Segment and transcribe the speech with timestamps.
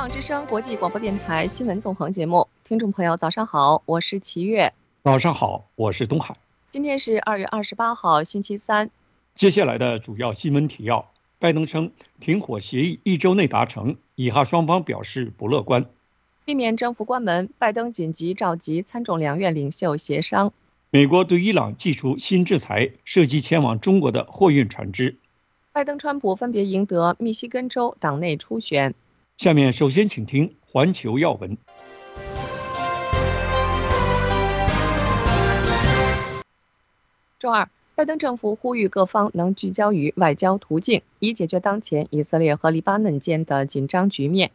[0.00, 4.72] 网之声国际广播电台新闻纵横节目，听众朋友早上好，我是齐月。
[5.02, 6.34] 早上好，我是东海。
[6.70, 8.90] 今天是二月二十八号，星期三。
[9.34, 15.84] 接下来的主要新闻提要：拜登称停火协议一周内达成，以哈双方表示不乐观。
[16.46, 20.54] 避免政府关门，拜登紧急召集参众两院领袖协商。
[20.88, 25.18] 美国对伊朗祭出新制裁，涉及前往中国的货运船只。
[25.72, 28.94] 拜登、川普分别赢得密西根州党内初选。
[29.40, 31.56] 下面首先请听环球要闻。
[37.38, 44.50] 周二，拜登政府呼吁各方能聚焦于外交途径，以解决当前以色列和黎巴嫩间的紧张局面。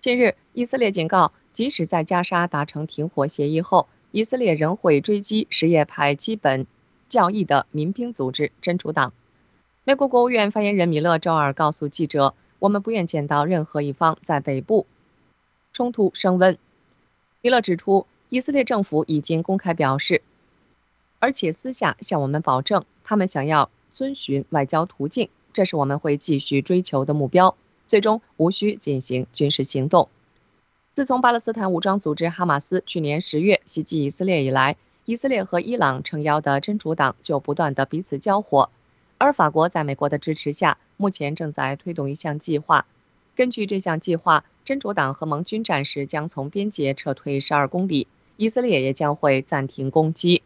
[0.00, 6.66] 近日，以色列警告，即使在加沙达成停火协议后，以色列仍会追击什叶派基本
[7.10, 9.12] 教义的民兵组织真主党。
[9.84, 14.86] 美国国务院发言人米勒周二告诉记者：“我们不愿见到任何一方在北部
[15.72, 16.56] 冲突升温。”
[17.42, 20.22] 米勒指出，以色列政府已经公开表示，
[21.18, 27.56] 而且私下向我们保证，他们想要遵循外交途径，这是我们会继续追求的目标，
[27.88, 30.08] 最终无需进行军事行动。
[30.94, 38.70] 自从巴勒斯坦武装组织哈马斯去年十月袭击以色列以来，以色列和伊朗撑腰的真主党就不断的彼此交火。
[39.18, 42.86] 而法国在美国的支持下，目前正在推动一项计划。
[43.34, 50.42] 根据这项计划，真主党和盟军战士将从边界撤退十二公里，以色列也将会暂停攻击。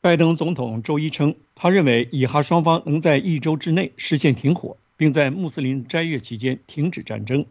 [0.00, 7.44] 拜登总统周一称，他认为以哈双方能在一周之内实现停火，并在穆斯林斋月期间停止战争。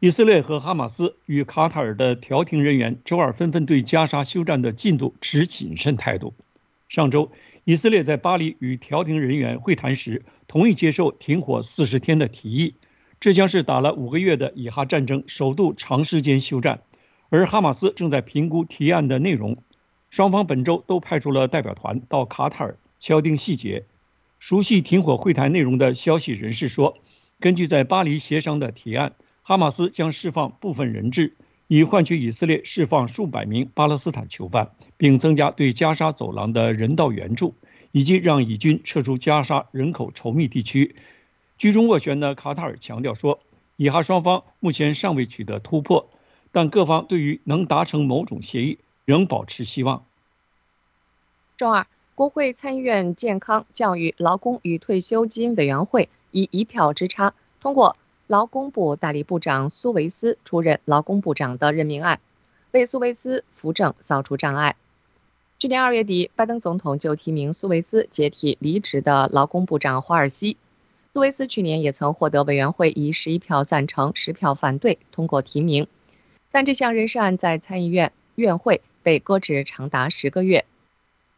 [0.00, 6.34] 以色列和哈马斯与卡塔尔的调停人员周二纷纷对加沙休战的进度持谨慎态度。
[6.88, 7.30] 上周。
[7.68, 12.76] 以色列在巴黎与调停人员会谈时，同意接受停火四十天的提议，
[13.20, 16.80] 这将是打了五个月的以哈战争首度长时间休战。
[17.28, 19.62] 而哈马斯正在评估提案的内容，
[20.08, 23.84] 双方本周都派出了代表团到卡塔尔敲定细节。
[24.38, 26.96] 熟悉停火会谈内容的消息人士说，
[27.38, 29.12] 根据在巴黎协商的提案，
[29.42, 31.36] 哈马斯将释放部分人质。
[31.68, 37.54] 以换取以色列释放数百名巴勒斯坦囚犯，并增加对加沙走廊的人道援助，
[37.92, 40.96] 以及让以军撤出加沙人口稠密地区。
[41.58, 43.40] 居中斡旋的卡塔尔强调说，
[43.76, 46.08] 以哈双方目前尚未取得突破，
[46.52, 50.06] 但各方对于能达成某种协议仍保持希望。
[51.58, 57.97] 周二，国会参议院健康、教育、劳工与退休金委员会以一票之差通过。
[58.28, 62.20] 劳工部代理部长苏维斯出任劳工部长的任命案，
[62.72, 64.76] 为苏维斯扶正扫除障碍。
[65.58, 70.58] 去年二月底，拜登总统就提名苏维斯接替离职的劳工部长华尔西。
[71.14, 75.86] 苏维斯去年也曾获得委员会以十一票赞成、十票反对通过提名，
[76.52, 80.66] 但这项人事案在参议院院会被搁置长达十个月。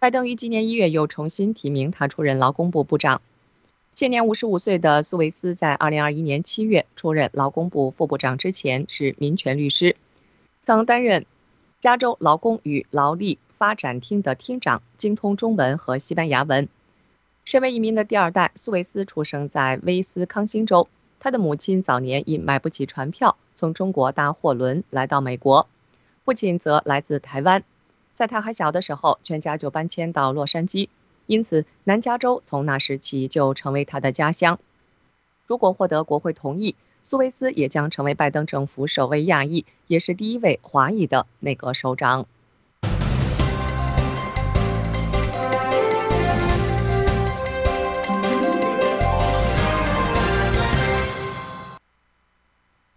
[0.00, 3.22] 拜登于今年一月又重新提名他出任劳工部部长。
[3.92, 9.96] 现年五十五岁的苏维斯，在二零二一年七月出任劳工部副部长之前是民权律师，
[10.62, 11.26] 曾担任
[11.80, 16.68] 加州劳工与劳力发展厅的厅长，精通中文和西班牙文。
[17.44, 25.68] 身为移民的第二代，苏维斯出生在威斯康星州，他的母亲早年因买不起船票，从中国搭货轮来到美国，
[26.24, 27.64] 父亲则来自台湾。
[28.14, 30.88] 在他还小的时候，全家就搬迁到洛杉矶。
[31.30, 34.58] 因此，南加州从那时起就成为他的家乡。
[35.46, 36.74] 如果获得国会同意，
[37.04, 42.26] 苏维斯也将成为拜登政府首位亚裔，也是第一位华裔的内阁首长。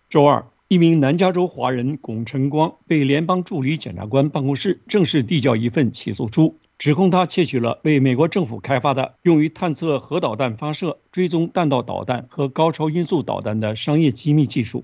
[0.09, 6.57] 周二，一名南加州华人龚晨光被联邦助理检察官办公室正式递交一份起诉书。
[6.83, 14.83] 指控他窃取了为美国政府开发的用于探测核导弹发射、追踪弹道导弹和高超音速导弹的商业机密技术。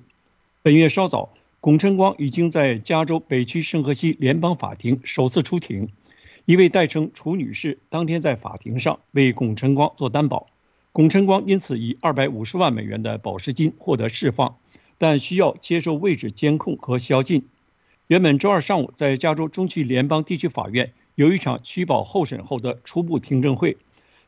[0.62, 5.89] 本月稍早，龚晨光已经在加州北区圣荷西联邦法庭首次出庭。
[6.45, 10.47] 一位代称楚女士当天在法庭上为龚晨光做担保，
[10.94, 14.56] 龚晨光因此以二百五十万美元的保释金获得释放，
[14.97, 17.50] 但需要接受位置监控和宵禁。
[18.07, 20.94] 原本周二上午在加州中区联邦地区法院。
[21.19, 23.75] 有一场取保候审后的初步听证会，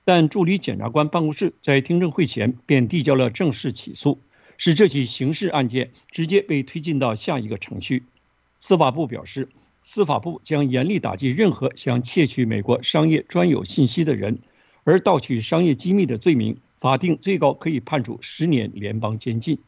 [0.03, 4.19] 但助理检察官办公室在听证会前便递交了正式起诉，
[4.57, 8.03] 使这起刑事案件直接被推进到下一个程序。
[8.59, 9.47] 司法部表示，
[9.83, 14.39] 司法部将严厉打击任何想窃取美国商业专有信息的人，
[14.83, 19.59] 而盗取商业机密的罪名，法定最高可以判处十年联邦监禁。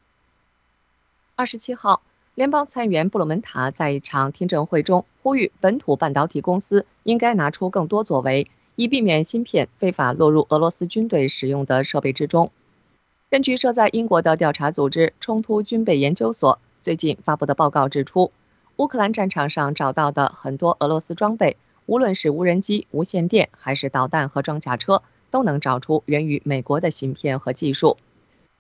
[1.38, 2.04] 二十七号，
[2.36, 12.52] 联邦参议员布鲁门塔在一场听证会中呼吁本土半导体公司应该拿出更多作为，以避免芯片非法落入俄罗斯军队使用的设备之中。
[13.30, 18.32] 根据设在英国的调查组织冲突军备研究所最近发布的报告指出，
[18.78, 27.98] 乌克兰战场上找到的很多俄罗斯装备，无论是无人机、无线电，还是导弹和装甲车，都能找出源于美国的芯片和技术。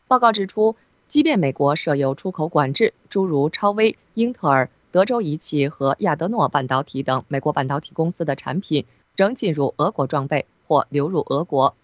[0.07, 0.75] 报告指出，
[1.07, 8.85] 即便美国设有出口管制，诸如超威、英特尔、德州仪器和亚德诺半导体等美国半导体公司的产品
[9.15, 11.75] 仍进入俄国装备或流入俄国。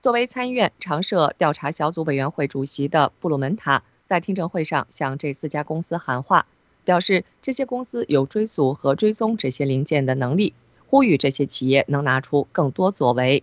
[0.00, 6.46] 作为参议院常设调查小组委员会主席的布鲁门塔在听证会上向这四家公司喊话，
[6.84, 10.54] 表示这些公司有追溯和追踪这些零件的能力，
[10.86, 13.42] 呼吁这些企业能拿出更多作为。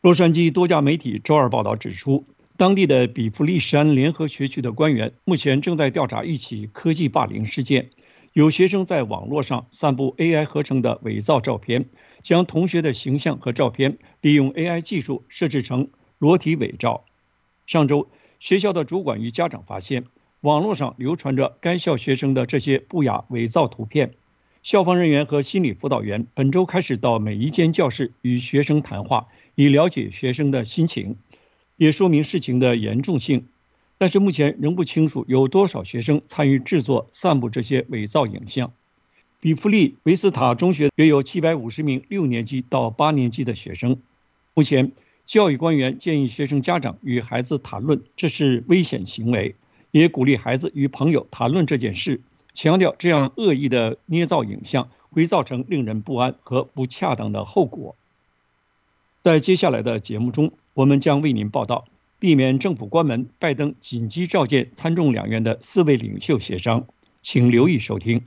[0.00, 2.24] 洛杉矶多家媒体周二报道指出，
[2.62, 7.90] 当地的比弗利山联合学区的官员目前正在调查一起科技霸凌事件，
[8.32, 11.86] 有学生在网络上散布 AI 合成的伪造照片。
[12.22, 15.88] 将同学的形象和照片利用 AI 技术设置成
[16.20, 17.04] 裸体伪造。
[17.66, 18.06] 上周，
[18.38, 20.04] 学校的主管与家长发现
[20.40, 24.12] 网络上流传着该校学生的这些不雅伪造图片。
[24.62, 29.26] 校方人员和心理辅导员本周开始到每一间教室与学生谈话，
[29.56, 31.16] 以了解学生的心情，
[31.82, 33.48] 也说明事情的严重性。
[33.98, 38.72] 但是目前仍不清楚有多少学生参与制作、散布这些伪造影像。
[39.40, 43.98] 比弗利维斯塔中学约有七百五十名六年级到八年级的学生。
[44.54, 44.92] 目前，
[45.26, 49.56] 教育官员建议学生家长与孩子谈论这是危险行为，
[49.90, 52.20] 也鼓励孩子与朋友谈论这件事，
[52.54, 57.96] 强调这样恶意的捏造影像会造成令人不安和不恰当的后果。
[59.22, 61.84] 在接下来的节目中，我们将为您报道
[62.18, 66.86] 避免政府关门，拜登紧急召见参众两院的四位领袖协商，
[67.20, 68.26] 请留意收听。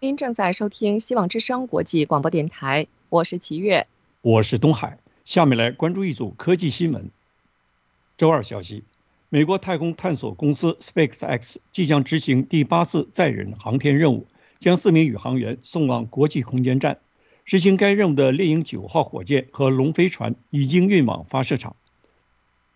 [0.00, 3.86] 您正在收听希望之声国际广播电台，我是齐月，
[4.22, 4.96] 我是东海。
[5.30, 7.08] 下面来关注一组科技新闻。
[8.16, 8.82] 周二消息，
[9.28, 14.26] 美国太空探索公司 SpaceX 即将执行第八次载人航天任务，
[14.58, 16.98] 将四名宇航员送往国际空间站。
[17.44, 21.76] 执行该任务的猎鹰九号火箭和龙飞船已经运往发射场。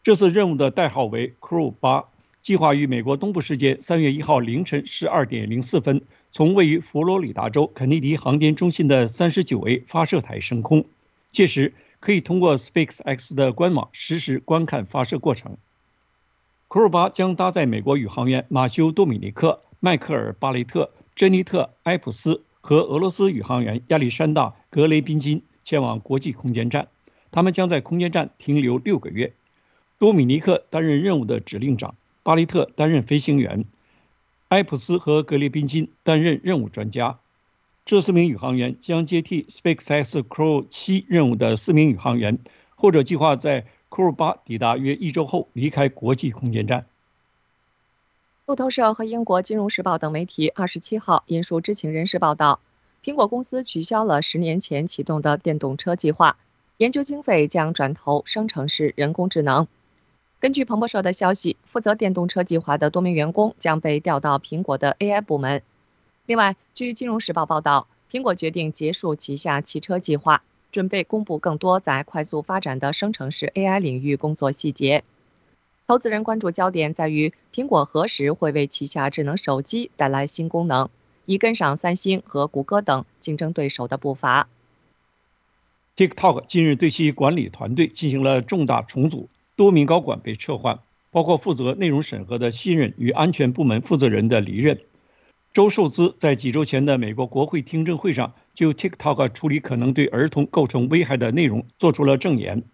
[0.04, 2.04] 这次任务的代号为 Crew 八。
[2.40, 10.84] 计划于美国东部时间三月一号凌晨十二点零四分，从位于佛罗里达州肯尼迪航天中心的三十九 A 发射台升空。
[11.32, 11.72] 届时
[12.04, 15.56] 可以通过 SpaceX 的官网实时观看发射过程。
[16.68, 26.88] Crew 八将搭载美国宇航员马修·多米尼克、迈克尔·巴雷特、珍妮特·埃普斯和俄罗斯宇航员亚历山大·格雷宾金前往国际空间站。
[27.30, 29.32] 他们将在空间站停留六个月。
[29.98, 31.94] 多米尼克担任任务的指令长。
[32.22, 33.64] 巴雷特担任飞行员，
[34.48, 37.18] 埃普斯和格列宾金担任任务专家。
[37.86, 42.38] 这四名宇航员将接替 SpaceX Crew 七任务的四名宇航员，
[42.76, 46.86] 或者计划在 Crew 八抵达约一周后离开国际空间站。
[48.46, 52.58] 路透社和英国金融时报等媒体二十七号引述知情人士报道，
[53.04, 56.38] 苹果公司取消了十年前启动的电动车计划，
[56.78, 59.68] 研究经费将转投生成式人工智能。
[60.40, 65.60] 根据彭博社的消息，负责电动车计划的多名员工将被调到苹果的 AI 部门。
[66.26, 75.04] 另外，据《金融时报》报道，苹果决定结束旗下汽车计划，准备公布更多在快速发展的生成式 AI 领域工作细节。
[75.86, 80.88] 投资人关注焦点在于苹果何时会为旗下智能手机带来新功能，
[81.26, 84.48] 以跟上三星和谷歌等竞争对手的步伐。
[85.94, 89.28] TikTok 近日对其管理团队进行了重大重组。
[89.56, 94.80] 多名高管被撤换，包括负责内容审核的新任与安全部门负责人的离任。
[95.54, 102.64] 周受资在几周前的美国国会听证会上，就 TikTok 处理可能对儿童构成危害的内容做出了证言。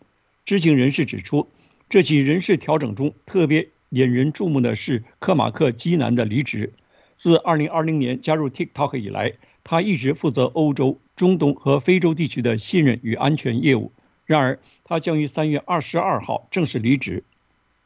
[0.47, 1.47] 知情人士指出，
[1.91, 6.73] 这起人事调整中特别引人注目的是科马克基南的离职。
[7.17, 13.93] 自2020年加入 TikTok 以来，他一直负责欧洲、中东和非洲地区的信任与安全业务。
[14.25, 17.25] 然而，他将于三月二十二号正式离职。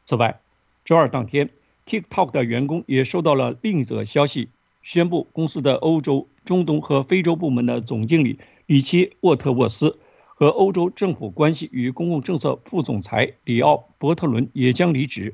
[0.05, 0.39] 此外，
[0.85, 1.49] 周二当天
[1.85, 4.47] ，TikTok 的员工也收到了另一则消息，
[4.85, 8.37] 宣布公司的欧洲、中东和非洲部门的总经理
[8.67, 15.33] 里奇·沃特沃斯和欧洲政府关系与公共政策副总裁里奥·伯特伦也将离职。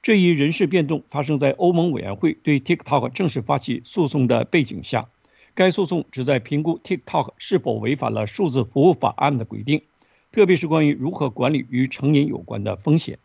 [0.00, 5.10] 这一人事变动发生在欧盟委员会对 TikTok 正式发起诉讼的背景下。
[5.54, 9.82] 该诉讼旨在评估 TikTok 是否违反了数字服务法案的规定，
[10.32, 13.18] 特别是关于如何管理与成瘾有关的风险。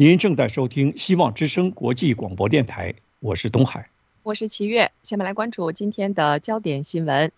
[0.00, 3.90] 您正在收听希望之声国际广播电台，我是东海，
[4.22, 4.92] 我是齐月。
[5.02, 7.32] 下面来关注今天的焦点新闻。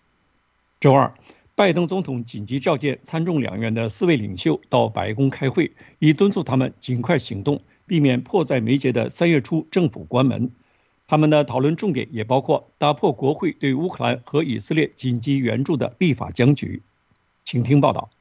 [0.79, 1.11] 周二，
[1.55, 10.51] 拜登总统紧急召见参众两院的四位领袖到白宫开会，以敦促他们尽快行动，避免迫在眉睫的三月初政府关门。
[11.07, 16.83] 他们的讨论重点也包括打破国会对乌克兰和以色列紧急援助的立法僵局。
[17.43, 18.11] 请听报道。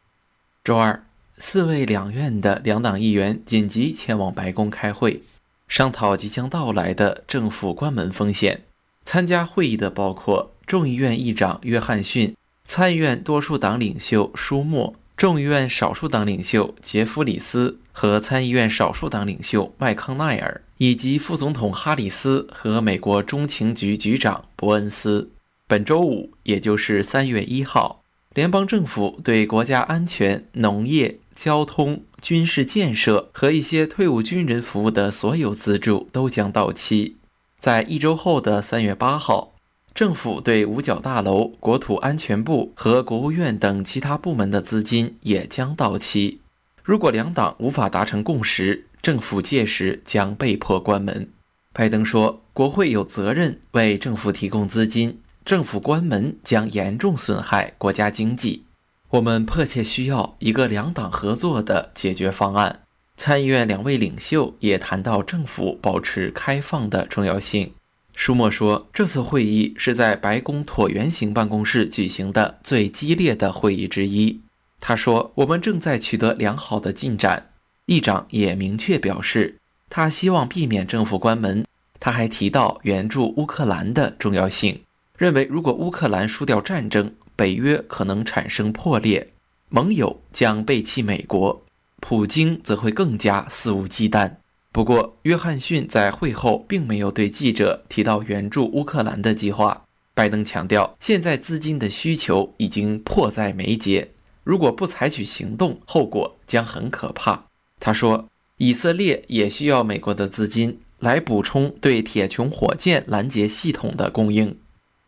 [0.65, 1.05] 周二。
[1.43, 5.23] 四位两院的两党议员紧急前往白宫开会，
[5.67, 8.61] 商讨即将到来的政府关门风险。
[9.07, 25.31] 参加会议的包括众议院议长约翰逊、参议院多数党领袖舒默、众议院少数党领袖杰弗里斯和参议院少数党领袖麦康奈尔，以及副总统哈里斯和美国中情局局长伯恩斯。
[25.67, 28.03] 本周五，也就是三月一号，
[28.35, 31.19] 联邦政府对国家安全、农业。
[31.43, 37.17] 交通、军事建设和一些退伍军人服务的所有资助都将到期。
[37.59, 39.55] 在一周后的三月八号，
[39.95, 46.43] 政府对五角大楼、国土安全部和国务院等其他部门的资金也将到期。
[46.83, 51.31] 如果两党无法达成共识，政府届时将被迫关门。
[51.73, 58.65] 拜登说，国会有责任为政府提供资金，政府关门将严重损害国家经济。
[59.11, 62.83] 我们迫切需要一个两党合作的解决方案。
[63.17, 67.73] 参议院两位领袖也谈到政府保持开放的重要性。
[68.14, 74.40] 舒默说，这次会议是在白宫椭圆形办公室举行的最激烈的会议之一。
[74.79, 77.50] 他说，我们正在取得良好的进展。
[77.87, 79.57] 议长也明确表示，
[79.88, 81.64] 他希望避免政府关门。
[81.99, 84.83] 他还提到援助乌克兰的重要性，
[85.19, 89.29] 认为如果乌克兰输掉战争，北约可能产生破裂，
[89.71, 91.65] 盟友将背弃美国，
[91.99, 94.35] 普京则会更加肆无忌惮。
[94.71, 99.85] 不过，约翰逊在会后并没有对记者提到援助乌克兰的计划。
[100.13, 104.11] 拜登强调，现在资金的需求已经迫在眉睫，
[104.45, 107.47] 如果不采取行动，后果将很可怕。
[107.79, 108.29] 他说，
[108.59, 114.59] 以色列也需要美国的资金来补充对铁穹火箭拦截系统的供应。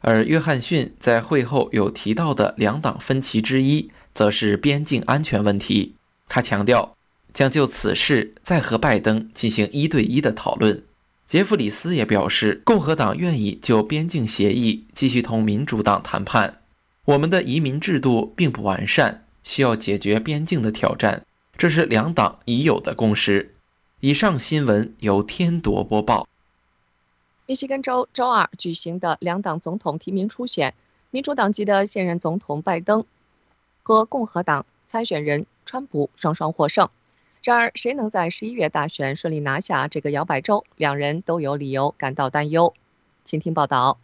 [0.03, 5.95] 而约翰逊在会后有提到的两党分歧之一，则是边境安全问题。
[6.29, 6.97] 他强调
[7.33, 10.83] 将就此事再和拜登进行一对一的讨论。
[11.25, 16.61] 杰弗里斯也表示，共和党愿意就边境协议继续同民主党谈判。
[17.07, 21.25] 我们的移民制度并不完善，需要解决边境的挑战，
[21.57, 23.55] 这是两党已有的共识。
[24.01, 26.27] 以上新闻由天铎播报。
[27.45, 30.75] 密西根州周二举行的两党总统提名初选，
[31.11, 33.05] 民主党籍的现任总统拜登
[33.83, 36.89] 和共和党参选人川普双双获胜。
[37.43, 42.73] 然而，谁能在十一月大选顺利拿下这个摇摆州，两人都有理由感到担忧。
[43.25, 43.99] 请听报道。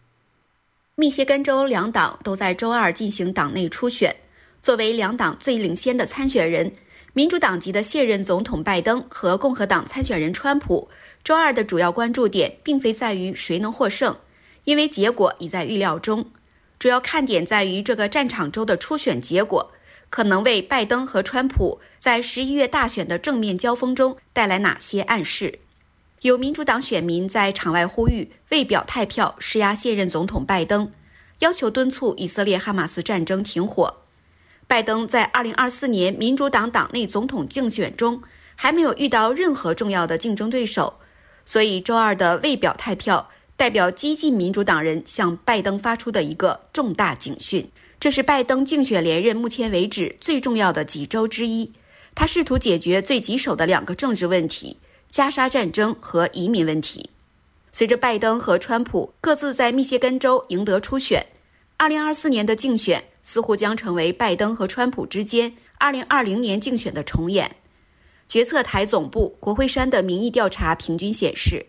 [0.96, 4.16] 密歇根州两党都在周二进行党内初选。
[4.60, 6.72] 作为两党最领先的参选人，
[7.12, 10.88] 民主党籍的现任总统拜登和共和党参选人川普。
[11.22, 14.16] 周二的主要关注点并非在于谁能获胜，
[14.64, 16.30] 因为结果已在预料中。
[16.78, 19.72] 主要看点在于这个战场州的初选结果
[20.10, 25.58] 可能为拜登和川普在十一月大选的正面交锋中带来哪些暗示。
[26.22, 30.92] 有民主党选民在场外呼吁为表态票施压现任总统拜登，
[31.40, 33.98] 要求敦促以色列哈马斯战争停火。
[34.66, 38.22] 拜登在2024年民主党党内总统竞选中
[38.54, 41.00] 还没有遇到任何重要的竞争对手。
[41.48, 47.70] 所以，周二的未表态票代表激进民主党人向拜登发出的一个重大警讯。
[47.98, 51.72] 这是拜登竞选连任目前为止最重要的几周之一。
[52.14, 54.76] 他试图解决最棘手的两个政治问题：
[55.08, 57.08] 加沙战争和移民问题。
[57.72, 61.28] 随着拜登和川普各自在密歇根州赢得初选
[61.78, 67.56] ，2024年的竞选似乎将成为拜登和川普之间2020年竞选的重演。
[68.28, 71.64] 决策台总部国会山的民意调查平均显示，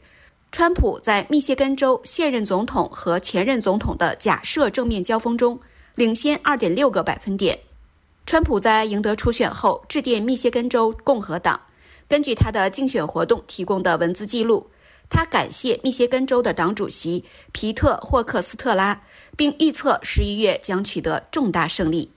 [0.52, 5.60] 川普在密歇根州现任总统和前任总统的假设正面交锋中
[5.96, 7.60] 领先2.6个百分点。
[8.26, 11.62] 川普在赢得初选后致电密歇根州共和党，
[12.10, 14.70] 根据他的竞选活动提供的文字记录，
[15.10, 17.24] 他感谢密歇根州的党主席
[17.54, 19.02] 皮特·霍克斯特拉，
[19.38, 22.12] 并预测十一月将取得重大胜利。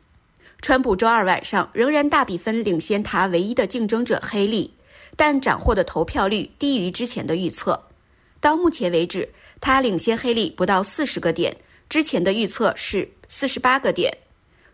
[0.62, 4.74] 川普周二晚上仍然大比分领先他唯一的竞争者黑利，
[5.16, 7.88] 但斩获的投票率低于之前的预测。
[8.40, 11.56] 到目前为止，他领先黑利不到四十个点，
[11.88, 14.18] 之前的预测是四十八个点。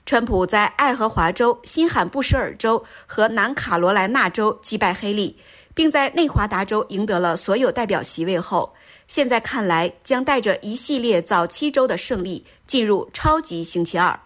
[0.05, 5.39] 川普在爱荷华州、新罕布什尔州和南卡罗来纳州击败黑利，
[5.73, 8.75] 并在内华达州赢得了所有代表席位后，
[9.07, 14.21] 现在看来将带着一系列早期州的胜利进入超级星期二。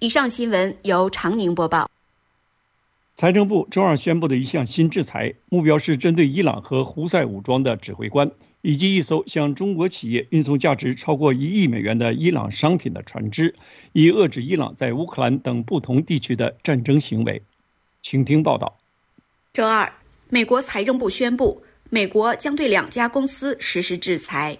[0.00, 1.90] 以上新闻由长宁播报。
[3.16, 8.30] 财政部周二宣布的一项新制裁，目标是针对伊朗和胡塞武装的指挥官，
[8.62, 13.56] 以及一艘向中国企业运送价值超过一亿美元的伊朗商品的船只，
[13.92, 17.42] 以遏制伊朗在乌克兰等不同地区的战争行为。
[18.00, 18.78] 请听报道。
[19.52, 19.92] 周二，
[20.28, 24.58] 美国财政部宣布，美国将对两家公司实施制裁。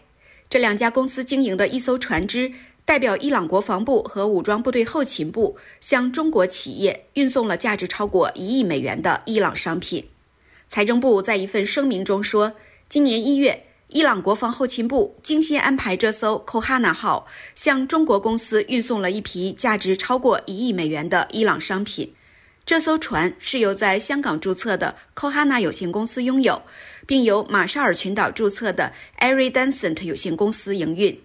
[0.51, 2.51] 这两家公司经营的一艘船只。
[2.89, 10.09] 代表伊朗国防部和武装部队后勤部向中国企业运送了价值超过一亿美元的伊朗商品。
[10.71, 12.55] 财政部在一份声明中说，
[12.89, 22.15] 今年一月，伊朗国防后勤部精心安排这艘 “Kohana” 号向中国公司运送了一批价值超过一亿美元的伊朗商品。
[22.65, 26.63] 这艘船是由在香港注册的 Kohana 有限公司拥有，
[27.07, 31.21] 并由马绍尔群岛注册的 Eridansen 有限公司营运。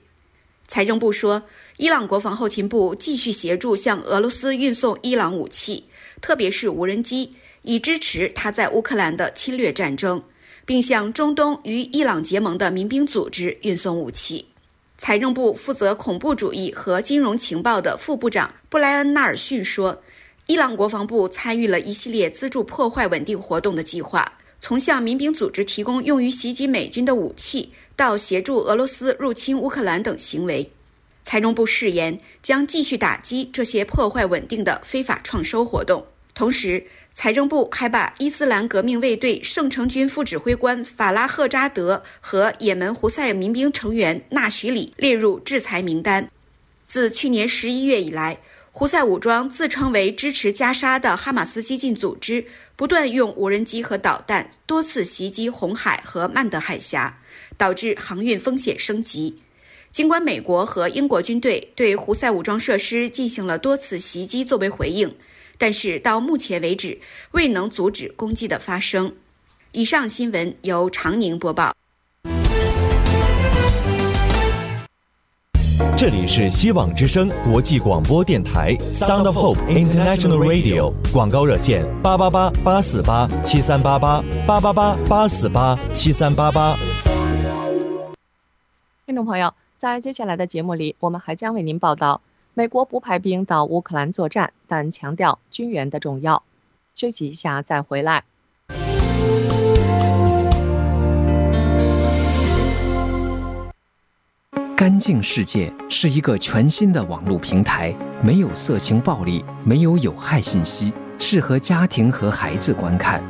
[0.67, 1.43] 财政部说，
[1.77, 5.85] 伊朗国防后勤部继续协助向俄罗斯运送伊朗武器，
[6.21, 10.23] 特别是无人机，以支持他在乌克兰的侵略战争，
[10.65, 14.47] 并向中东与伊朗结盟的民兵组织运送武器。
[14.97, 20.01] 财政部负责恐怖主义和金融情报的副部长布莱恩·纳尔逊说，
[20.47, 27.73] 伊朗国防部参与了一系列资助破坏稳定活动的计划，从向民兵组织提供用于袭击美军的武器。
[27.95, 30.71] 到协助俄罗斯入侵乌克兰等行为，
[31.23, 36.07] 财政部誓言将继续打击这些破坏稳定的非法创收活动。
[36.33, 46.31] 同时，财政部还把伊斯兰革命卫队圣城军副指挥官法拉赫扎德和也门胡塞民兵成员纳许里列入制裁名单。
[46.87, 48.39] 自去年十一月以来，
[48.71, 57.19] 胡塞武装自称为支持加沙的哈马斯激进组织，不断用无人机和导弹多次袭击红海和曼德海峡。
[57.57, 59.39] 导致航运风险升级。
[59.91, 65.15] 尽管美国和英国军队对胡塞武装设施进行了多次袭击作为回应，
[65.57, 66.99] 但是到目前为止
[67.31, 69.13] 未能阻止攻击的发生。
[69.73, 71.73] 以上新闻由长宁播报。
[75.95, 86.77] 这里是希望之声国际广播电台 Sound of Hope International Radio 广告热线八八八八四八七三八八八八八八四八七三八八。
[89.05, 92.21] 听众朋友，在接下来的节目里，我们还将为您报道：
[92.53, 96.41] 美国不派兵到乌克兰作战，但强调军援的重要。
[96.95, 98.23] 休息一下再回来。
[104.77, 113.21] 干净世界是一个全新的网络平台，没有色情暴力，没有有害信息，适合家庭和孩子观看。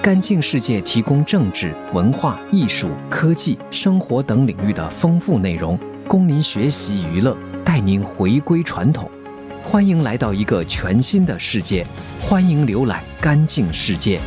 [0.00, 9.10] 干净世界提供政治、文化、艺术、科技、生活等领域的丰富内容，供您学习娱乐，带您回归传统。
[9.62, 11.84] 欢迎来到一个全新的世界，
[12.20, 14.20] 欢迎浏览干净世界。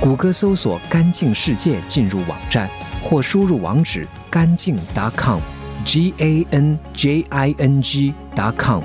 [0.00, 2.68] 谷歌搜索“干净世界”进入网站，
[3.02, 4.78] 或输入网址干净
[5.14, 8.14] .com，g a n j i n g
[8.56, 8.82] .com。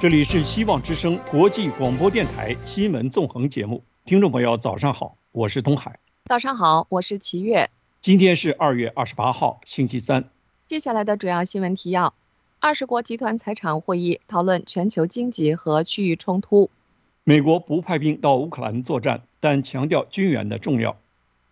[0.00, 5.98] 这里是希望之声国际广播电台新闻纵横节目，听众朋友早上好，我是东海。
[6.26, 7.68] 早上好，我是齐月。
[8.00, 10.30] 今天是二月二十八号，星期三。
[10.68, 12.14] 接下来的主要新闻提要：
[12.60, 16.70] 二十国集团财长会议讨论全球经济和区域冲突。
[17.24, 20.96] 美国不派兵到乌克兰作战，但强调军援的重要。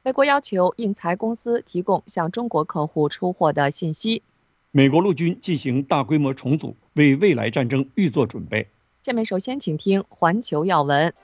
[0.05, 4.23] 美国要求印财公司提供向中国客户出货的信息。
[4.73, 8.69] 美国陆军进行大规模重组，为未来战争预做准备。
[9.03, 11.15] 下面首先请听环球要闻。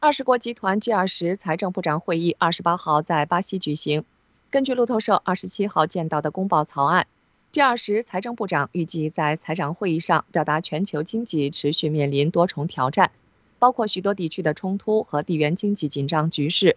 [0.00, 4.04] 二十国集团 G 二十财政部长会议二十八号在巴西举行。
[4.50, 7.06] 根据路透社二十七号见到的公报草案
[7.52, 13.12] ，G 二十财政部长预计在财长会议上表达全球经济持续面临多重挑战，
[13.58, 16.76] 包括许多地区的冲突和地缘经济紧张局势。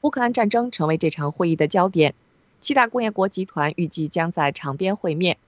[0.00, 2.14] 乌克兰战争成为这场会议的焦点。
[2.60, 5.38] 七大工业国集团预计将在场边会面，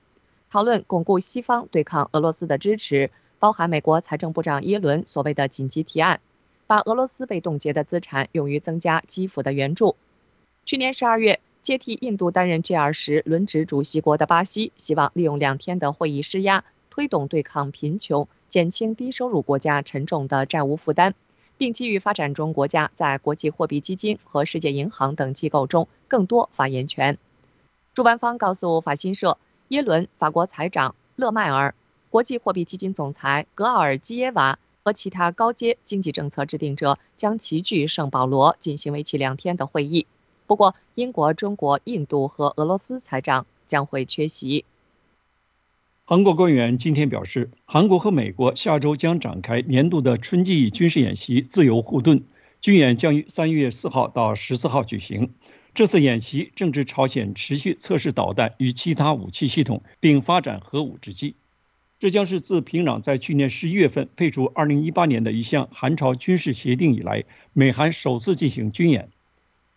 [0.50, 6.20] 讨论巩固西方对抗俄罗斯的支持，包含美国财政部长耶伦所谓的紧急提案，
[6.66, 9.94] 把俄罗斯被冻结的资产用于增加基辅的援助。
[10.64, 21.14] 去年十二月，接替印度担任 G20 轮值主席国的巴西，希望利用两天的会议施压，推动对抗贫穷、减轻低收入国家沉重的债务负担。
[21.60, 27.18] 并给予发展中国家在国际货币基金和世界银行等机构中更多发言权。
[27.92, 29.36] 主办方告诉法新社，
[29.68, 31.74] 耶伦、法国财长勒迈尔、
[32.08, 40.06] 国际货币基金总裁格奥尔基耶娃和其他高阶经济政策制定者将齐聚圣保罗进行为期两天的会议。
[40.46, 44.64] 不过，英国、中国、印度和俄罗斯财长将会缺席。
[46.10, 52.24] 韩国官员今天表示，韩国和美国下周将展开年度的春季军事演习“自由护盾”，
[52.60, 55.30] 军演将于三月四号到十四号举行。
[55.72, 61.36] 这次演习正值朝鲜持续测试导弹与其他武器系统，并发展核武之际。
[62.00, 69.10] 这将是自平壤在去年十一月份废除二零一八年的一项韩朝军事协定以来，美韩首次进行军演。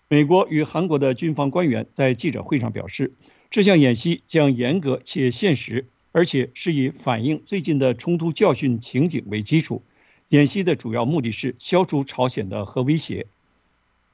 [0.07, 3.13] 美国与韩国的军方官员在记者会上表示，
[3.51, 5.85] 这项演习将严格且现实。
[6.13, 9.81] 而且是以反映最近的冲突教训情景为基础，
[10.29, 13.25] 演习的主要目的是消除朝鲜的核威胁。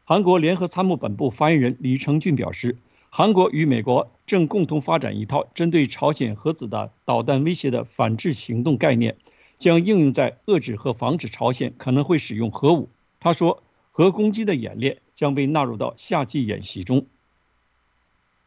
[0.06, 2.78] 韩国联合参谋本部发言人李成俊表示，
[3.10, 9.18] 韩国与美国正共同发展一套针对朝鲜核子的导弹威胁的反制行动概念，
[9.58, 12.90] 将应用在遏制和防止朝鲜可能会使用核武。
[13.20, 17.06] 他说，核攻击的演练将被纳入到夏季演习中。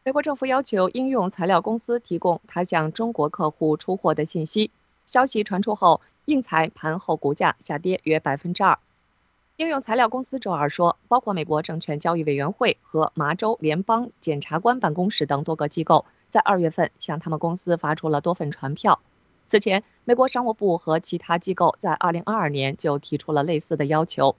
[0.05, 4.69] 美国政府要求应用材料公司提供他向中国客户出货的信息。
[5.05, 8.79] 消息传出后，应材盘后股价下跌约百分之二。
[9.55, 18.99] 应用材料公司周二说，包括美国证券交易委员会和麻州联邦检察官办公室等多个机构，在二月份向他们公司发出了多份传票。
[19.47, 24.35] 此前，美国商务部和其他机构在二零二二年就提出了类似的要求。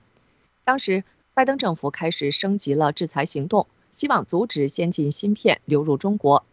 [0.64, 3.66] 当时，拜登政府开始升级了制裁行动。
[3.94, 6.44] 希望阻止先进芯片流入中国。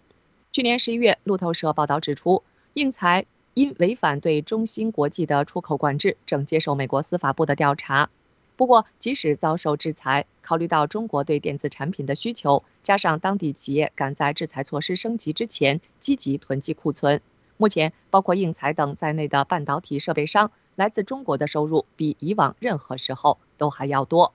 [0.52, 2.44] 去年十一月，路透社报道指出，
[2.76, 3.26] 应材
[3.56, 8.12] 因违反对中芯国际的出口管制，正接受美国司法部的调查。
[8.58, 17.22] 不过，即使遭受制裁，考虑到中国对电子产品的需求，加上当地企业赶在制裁措施升级之前积极囤积库存，
[17.58, 24.32] 目前包括应材等在内的半导体设备商来自中国的收入比以往任何时候都还要多。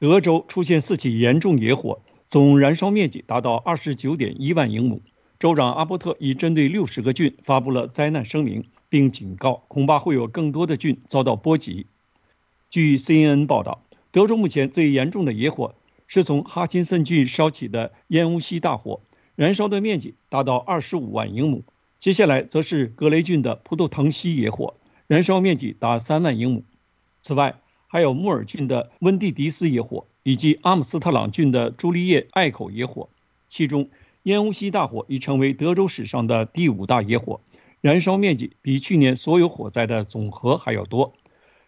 [0.00, 5.02] 德州出现四起严重野火，总燃烧面积达到二十九点一万英亩。
[5.40, 11.86] 州长阿伯特已针对六十个郡发布了灾难声明，并警告恐怕会有更多的郡遭到波及。
[12.70, 13.82] 据 CNN 报道，
[14.12, 15.74] 德州目前最严重的野火
[16.06, 19.00] 是从哈钦森郡烧起的烟雾溪大火，
[19.34, 21.64] 燃烧的面积达到二十五万英亩。
[21.98, 24.74] 接下来则是格雷郡的葡萄藤溪野火，
[25.08, 26.62] 燃烧面积达三万英亩。
[27.20, 27.56] 此外，
[27.90, 33.08] 还有穆尔郡的温蒂迪斯野火，以及阿姆斯特朗郡的朱丽叶隘口野火。
[33.48, 33.88] 其中，
[34.24, 37.40] 烟雾溪大火已成为德州史上的第五大野火，
[37.80, 41.14] 燃烧面积比去年所有火灾的总和还要多。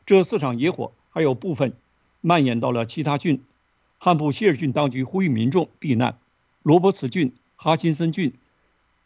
[0.05, 1.73] 这四场野火还有部分
[2.21, 3.43] 蔓延到了其他郡。
[3.97, 6.19] 汉普希尔郡当局呼吁民众避难。
[6.63, 8.35] 罗伯茨郡、哈金森郡、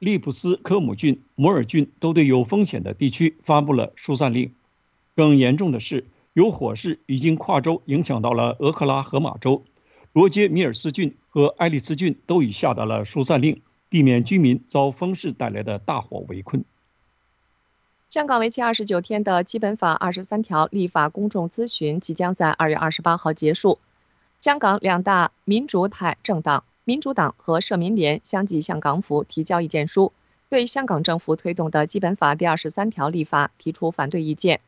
[0.01, 4.53] 利普斯科姆郡、摩尔郡都对有风险的地区发布了疏散令。
[5.15, 6.07] 更严重的是。
[6.35, 9.63] 有火势已经跨州影响到了俄克拉荷马州，
[10.13, 16.65] 罗杰米尔斯郡和爱丽丝郡都已下达了疏散令，避免居民遭风势带来的大火围困。
[18.11, 23.79] 香港为期二十九天的基本法二十三条立法公众咨询即将在二月二十八号结束。
[24.41, 30.13] 香港两大民主派政党民主党和社民联相继向港府提交意见书，
[30.49, 34.61] 对香港政府推动的基本法第二十三条立法提出反对意见。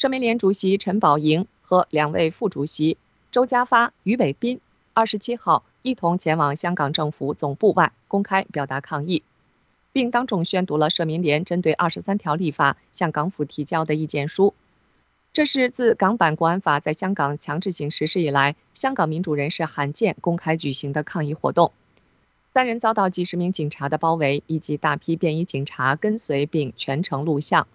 [0.00, 2.96] 社民联主席陈宝莹和两位副主席
[3.30, 4.58] 周家发、于伟斌，
[4.94, 9.22] 二十七号一同前往香港政府总部外公开表达抗议，
[9.92, 14.54] 并当众宣读了社民联针对二十三条立法向港府提交的意见书。
[15.34, 21.72] 这是自港版国安法在香港强制性实施以来，香港民主人士罕见公开举行的抗议活动。
[22.54, 27.68] 三人遭到几十名警察的包围，以及大批便衣警察跟随并全程录像。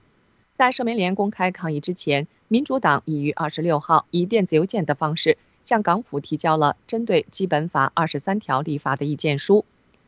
[0.57, 9.65] 在社民连公开抗议之前，民主党已于二十六号以电子邮件的方式向港府提交了针对基本法二十三条立法的意见书。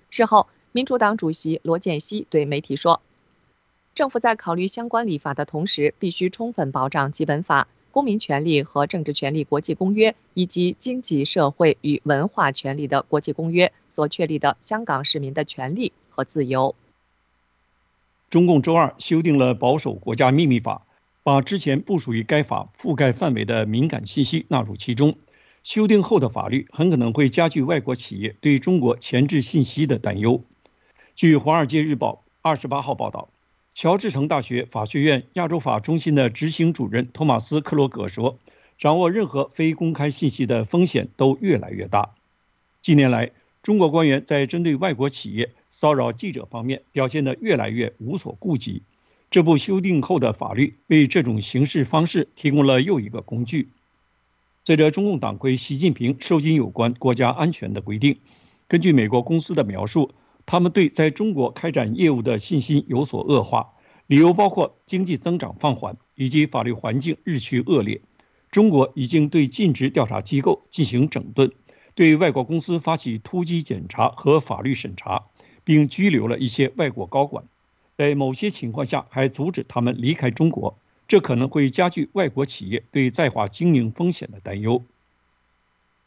[0.09, 0.85] 事后，民。
[0.85, 3.01] 主党主席罗建熙对媒体说
[3.93, 16.73] ：“政府在考虑相关立法的同时，必须充分保障基本法、公民权利和政治权利国际公约以及经济社会与文化权利的国际公约所确立的香港市民的权利和自由。”
[18.29, 20.85] 中共周二修订了保守国家秘密法，
[21.23, 25.15] 把之前不属于该法覆盖范围的敏感信息纳入其中。
[25.63, 30.43] 修订后的法律很可能会加剧外国企业对中国前置信息的担忧。
[31.15, 33.29] 据《华尔街日报》二十八号报道，
[33.73, 38.39] 乔治城大学法学院亚洲法中心的执行主任托马斯·克罗格说
[38.77, 42.11] ：“掌握任何非公开信息的风险都越来越大。”
[42.81, 43.31] 近年来，
[43.63, 48.83] 中国官员在针对外国企业骚扰记者方面表现得越来越无所顾忌。
[49.29, 53.69] 这部修订后的法律为这种行事方式提供了又一个工具。
[54.63, 58.17] 随着中共党魁习近平收紧有关国家安全的规定，
[58.67, 60.11] 根据美国公司的描述。
[60.49, 63.73] 他们对在中国开展业务的信心有所恶化，
[64.05, 67.99] 理由包括经济增长放缓以及法律环境日趋恶劣。
[68.49, 71.51] 中国已经对尽职调查机构进行整顿，
[71.95, 75.25] 对外国公司发起突击检查和法律审查，
[75.67, 77.43] 并拘留了一些外国高管，
[77.97, 80.77] 在某些情况下还阻止他们离开中国。
[81.09, 84.85] 这可能会加剧外国企业对在华经营风险的担忧。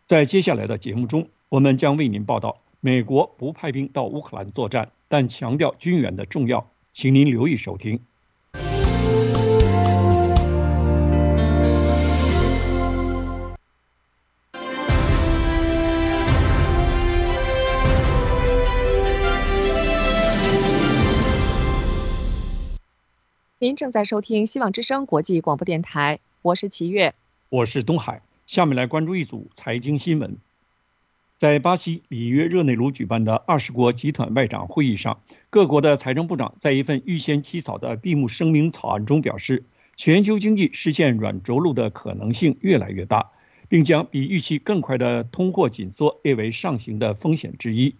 [0.06, 2.62] 在接下来的节目中，我们将为您报道。
[2.80, 8.00] 美国不派兵到乌克兰作战，但强调军援的重要，请您留意收听。
[23.62, 27.14] 您正在收听希望之声国际广播电台，我是齐月，
[27.50, 28.22] 我是东海。
[28.46, 30.38] 下面来关注一组财经新闻。
[31.36, 35.20] 在巴西里约热内卢举办的二十国集团外长会议上，
[35.50, 39.62] 各国的财政部长在一份预先起草的闭幕声明草案中表示，
[39.94, 43.28] 全球经济实现软着陆的可能性越来越大，
[43.68, 47.94] 并将比预期更快的通货紧缩列为上行的风险之一。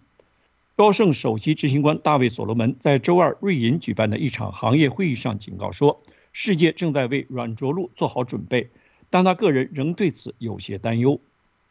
[0.81, 6.01] 高盛首席执行官大卫·所罗门在周二瑞银举办的一场行业会议上警告说，
[6.33, 8.71] 世界正在为软着陆做好准备，
[9.11, 11.21] 但他个人仍对此有些担忧。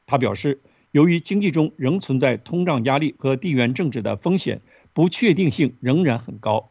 [0.06, 0.60] 他表示。
[0.92, 4.60] 由于经济中仍存在通胀压力和地缘政治的风险，
[4.92, 6.70] 不确定性仍然很高。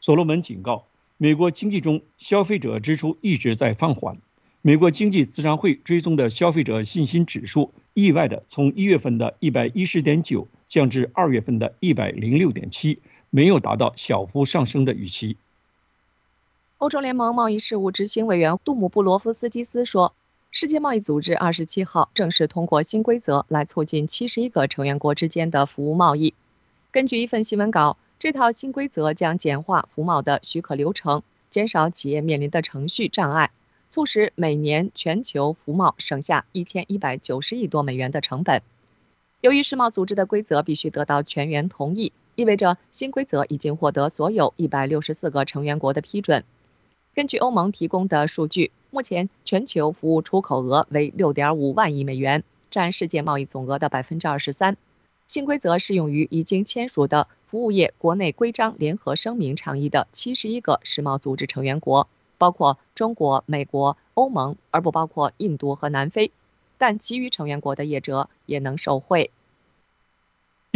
[0.00, 0.86] 所罗门警告，
[1.18, 4.18] 美国经济中消费者支出一直在放缓。
[4.60, 13.00] 美国经济咨商会追踪的消费者信心指数意外的从一月份的一百一十点九降至二月份的一百零六点七，
[13.30, 15.36] 没有达到小幅上升的预期。
[16.78, 20.14] 欧洲联盟贸易事务执行委员杜姆布罗夫斯基斯说。
[20.52, 26.32] 世界贸易组织二十七号正式通过新规则来促进七十一个成员国之间的服务贸易。
[26.92, 33.50] 根据一份新闻稿，这套新规则将简化服贸的许可流程，减少企业面临的程序障碍，
[33.90, 38.62] 促使每年全球服贸省下一千一百九十亿多美元的成本。
[39.46, 46.42] 由于世贸组织的规则必须得到全员同意，意味着新规则已经获得所有一百六十四个成员国的批准。
[47.14, 48.72] 根据欧盟提供的数据。
[48.90, 54.76] 目前，全球服务出口额为六点五万亿美元，占世界贸易总额的百分之二十三。
[55.28, 66.32] 新规则适用于已经签署的服务业国内规章联合声明倡议的七十一个世贸组织成员国，包括中国、美国、欧盟，而不包括印度和南非。
[66.78, 69.30] 但其余成员国的业者也能受惠。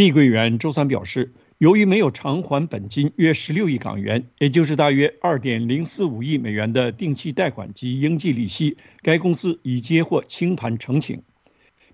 [0.01, 1.35] 碧桂园周三表示。
[1.59, 11.23] 由于没有偿还本金约十六亿港元，也就是大约二点零四五亿美元的定期贷款及应计利息，该公司已接获清盘呈请。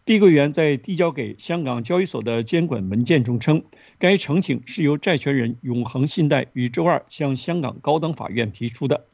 [0.05, 3.64] 碧桂园在递交给香港交易所的监管文件中称，
[3.99, 9.07] 该呈请是由债权人永恒信贷于周二向香港高等法院提出的。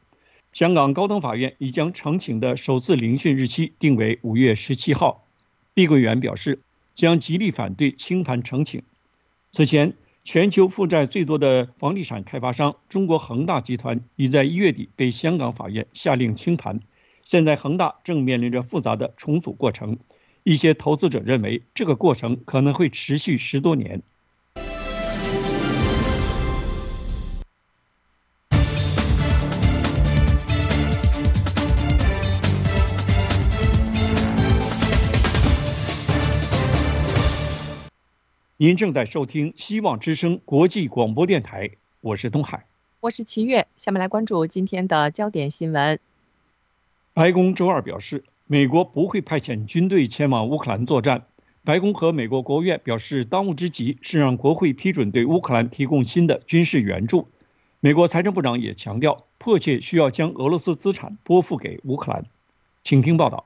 [0.51, 5.27] 香港高等法院已将呈请的首次聆讯日期定为五月十七号。
[5.73, 6.59] 碧桂园表示
[6.93, 8.83] 将极力反对清盘呈请。
[9.51, 9.93] 此前。
[10.25, 16.79] 全球负债最多的房地产开发商中国恒大集团已在一月底被香港法院下令清盘。
[17.25, 19.97] 现在恒大正面临着复杂的重组过程，
[20.43, 24.01] 一些投资者认为这个过程可能会持续十多年。
[38.63, 42.65] 您正在收听《希望之声》国际广播电台，我是东海，
[43.01, 43.67] 我是齐月。
[43.75, 45.99] 下面来关注今天的焦点新闻。
[47.13, 51.25] 白宫周二表示，美国不会派遣军队前往乌克兰作战，
[51.65, 57.27] 白宫和美国国务院表示，当务之急是让国会批准对乌克兰提供新的军事援助。
[57.81, 62.23] 美国财政部长也强调，迫切需要将俄罗斯资产拨付给乌克兰。
[62.81, 63.45] 请听报道。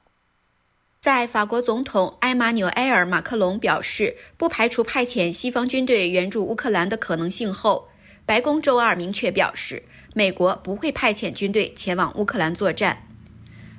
[1.07, 7.87] 在法国总统埃马纽埃尔·马克龙表示不排除派遣西方军队援助乌克兰的可能性后，
[8.25, 13.07] 白宫周二明确表示，美国不会派遣军队前往乌克兰作战。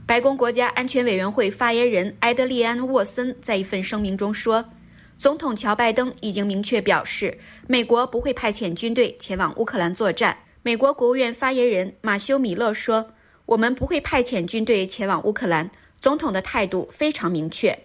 [0.06, 4.70] 白宫国家安全委员会发言人埃德利安·沃森在一份声明中说。
[5.18, 10.38] 总统乔·拜登已经明确表示，美国不会派遣军队前往乌克兰作战。
[10.62, 13.10] 美国国务院发言人马修·米勒说
[13.44, 17.78] ：“我们不会派遣军队前往乌克兰。”总统的态度非常明确。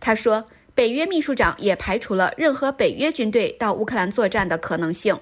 [0.00, 5.18] 他说，北约秘书长也排除了任何北约军队到乌克兰作战的可能性。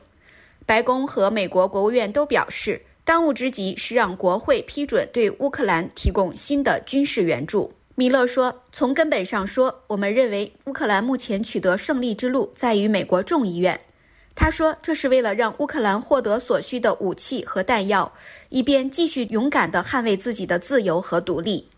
[0.65, 7.75] 白宫和美国国务院都表示，当务之急是让国会批准对乌克兰提供新的军事援助。
[7.95, 13.81] 米勒说：“从根本上说，我们认为乌克兰目前取得胜利之路在于美国众议院。”
[14.35, 18.15] 他说：“这是为了让乌克兰获得所需的武器和弹药，
[18.49, 21.69] 以便继续勇敢地捍卫自己的自由和独立。”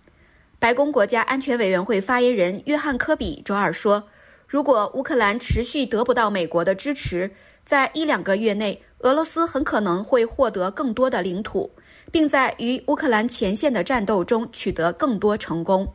[0.64, 4.04] 白宫国家安全委员会发言人约翰·科比周二说
[4.48, 11.72] ：“如果乌克兰持续得不到美国的支持，在一两个月内，俄罗斯很可能会获得更多的领土，
[12.10, 15.92] 并在与乌克兰前线的战斗中取得更多成功。”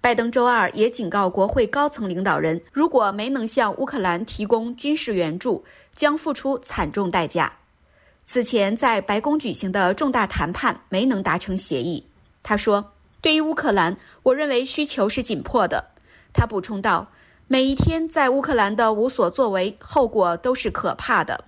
[0.00, 7.54] 拜登周二也警告国会高层领导人，如果没能向乌克兰提供军事援助，将付出惨重代价。
[8.24, 12.06] 此前在白宫举行的重大谈判没能达成协议。
[12.44, 12.92] 他说
[13.24, 15.92] ：“对于乌克兰，我认为需求是紧迫的。”
[16.34, 17.08] 他补充道
[17.48, 21.46] ：“每一天在乌克兰的无所作为，后果都是可怕的。”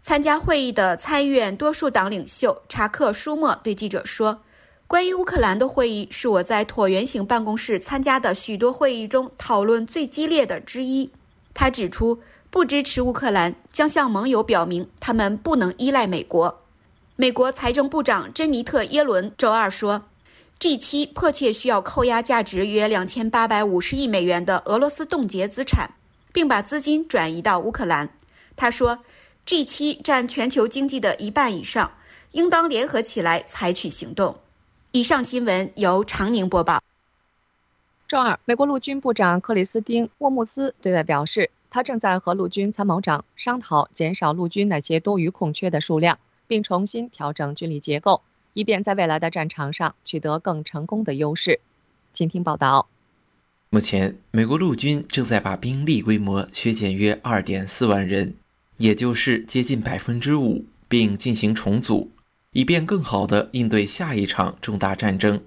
[0.00, 4.40] 参加会议的参议院多数党领袖查克·舒默对记者说。
[4.86, 11.10] 关于乌克兰的会议是我在椭圆形办公室参加的许多会议中讨论最激烈的之一。
[11.52, 16.62] 他指出，不支持乌克兰将向盟友表明他们不能依赖美国。
[17.16, 20.04] 美国财政部长珍妮特·耶伦周二说
[20.60, 25.90] ：“G7 迫切需要扣押价值约2850亿美元的俄罗斯冻结资产，
[26.32, 28.10] 并把资金转移到乌克兰。”
[28.56, 29.04] 他说
[29.46, 31.92] ：“G7 占全球经济的一半以上，
[32.32, 34.40] 应当联合起来采取行动。”
[34.92, 36.82] 以上新闻由常宁播报。
[38.08, 48.22] 周二，美国陆军部长克里斯汀·沃穆斯对外表示，他正在和陆军参谋长商讨减少陆军那些多余空缺的数量，并重新调整军力结构，
[48.58, 51.60] 以便在未来的战场上取得更成功的优势。
[52.12, 52.88] 请听报道。
[53.70, 58.34] 目前，美国陆军正在把兵力规模削减约2.4万人，
[58.78, 62.10] 也就是接近百分之五，并进行重组。
[62.50, 65.40] 以便更好地应对下一场重大战争，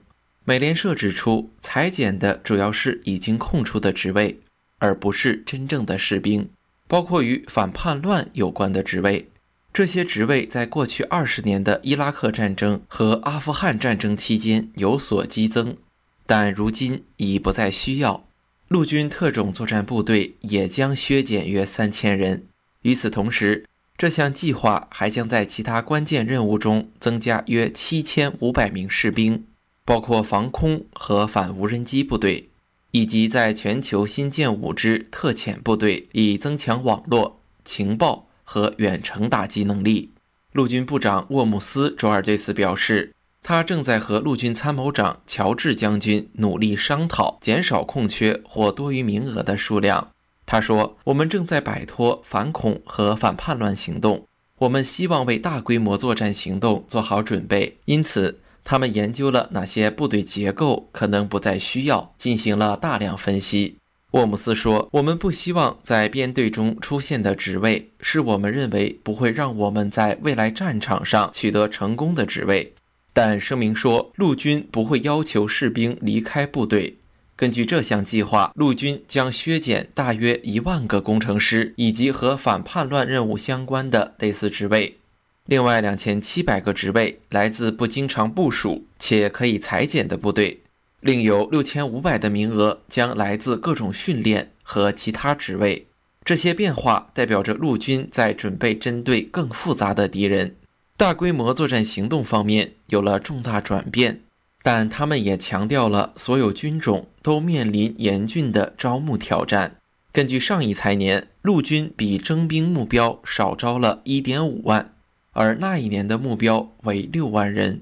[0.46, 4.40] 美联社指出，裁减的主要是已经空出的职位，
[4.78, 6.48] 而不是真正的士兵，
[6.88, 9.28] 包括与反叛乱有关的职位。
[9.74, 15.78] 这些职位在过去二十年的伊拉克战争和阿富汗战争期间有所激增，
[16.26, 18.26] 但如今已不再需要。
[18.68, 22.48] 陆军特种作战部队也将削减约三千人。
[22.82, 23.66] 与此同时，
[23.98, 29.46] 这项计划还将在其他关键任务中增加约七千五百名士兵，
[29.86, 32.50] 包括防空和反无人机部队，
[32.92, 40.12] 以及在全球新建五支特遣部队，以增强网络、情报和远程打击能力。
[40.52, 50.10] 陆军部长沃姆斯周二对此表示，他正在和陆军参谋长乔治将军努力商讨减少空缺或多余名额的数量。
[50.46, 57.78] 他说：“我们正在摆脱反恐和反叛乱行动，我们希望为大规模作战行动做好准备。
[57.86, 63.78] 因此，他们研究了哪些部队结构可能不再需要，进行了大量分析。”
[64.12, 72.74] 沃姆斯说：“我们不希望在编队中出现的职位是我们认为不会让我们在未来战场上取得成功的职位。”
[73.14, 76.98] 但声明说，陆军不会要求士兵离开部队。
[77.38, 84.98] 根据这项计划，陆军将削减大约一万个工程师以及和反叛乱任务相关的类似职位。
[85.46, 90.60] 另外，两千七百个职位来自不经常部署且可以裁减的部队，
[91.02, 95.88] 另有六千五百的名额将来自各种训练和其他职位。
[96.24, 100.56] 这些变化代表着陆军在准备针对更复杂的敌人。
[100.96, 104.22] 大规模作战行动方面有了重大转变。
[104.64, 109.78] 但他们也强调了，所有军种都面临严峻的招募挑战。
[110.12, 114.94] 根据上一财年，陆军比征兵目标少招了1.5万，
[115.32, 117.82] 而那一年的目标为6万人。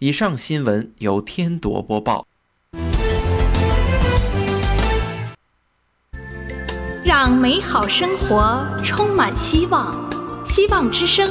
[0.00, 2.27] 以上新闻由天铎播报。
[7.08, 9.94] 让美好生活充满希望。
[10.44, 11.26] 希望之声。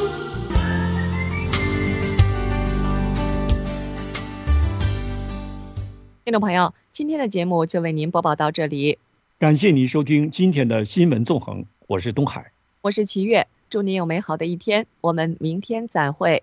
[6.25, 8.97] 听众朋友，今天的节目就为您播报到这里，
[9.37, 16.41] 感谢您收听今天的新闻纵横，我是东海，我是齐月，祝您有美好的一天，我们明天再会。